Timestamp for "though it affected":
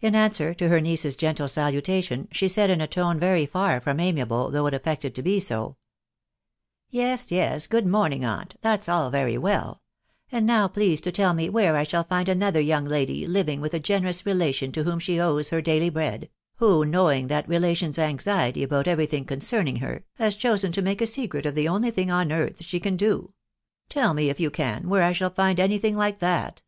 4.50-5.14